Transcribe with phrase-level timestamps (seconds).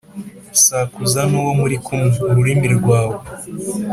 [0.63, 3.15] Sakuza n'uwo muri kumwe-Ururimi rwawe.